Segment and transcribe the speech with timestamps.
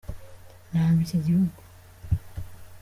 [0.71, 1.59] nanga ikigihugu